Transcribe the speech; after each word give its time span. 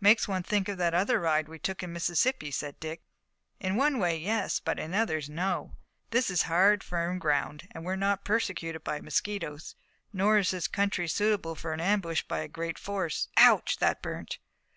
"Makes 0.00 0.26
one 0.26 0.42
think 0.42 0.68
of 0.68 0.76
that 0.78 0.92
other 0.92 1.20
ride 1.20 1.48
we 1.48 1.60
took 1.60 1.84
in 1.84 1.92
Mississippi," 1.92 2.50
said 2.50 2.80
Dick. 2.80 3.00
"In 3.60 3.76
one 3.76 4.00
way, 4.00 4.18
yes, 4.18 4.58
but 4.58 4.76
in 4.76 4.92
others, 4.92 5.30
no. 5.30 5.76
This 6.10 6.30
is 6.30 6.42
hard, 6.50 6.82
firm 6.82 7.20
ground, 7.20 7.68
and 7.70 7.84
we're 7.84 7.94
not 7.94 8.24
persecuted 8.24 8.82
by 8.82 9.00
mosquitoes. 9.00 9.76
Nor 10.12 10.38
is 10.38 10.50
the 10.50 10.62
country 10.68 11.06
suitable 11.06 11.54
for 11.54 11.72
an 11.74 11.80
ambush 11.80 12.24
by 12.24 12.40
a 12.40 12.48
great 12.48 12.76
force. 12.76 13.28
Ouch, 13.36 13.76
that 13.78 14.02
burnt!" 14.02 14.40